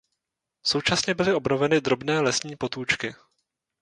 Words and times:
Současně 0.63 1.13
byly 1.13 1.33
obnoveny 1.33 1.81
drobné 1.81 2.19
lesní 2.19 2.55
potůčky. 2.55 3.13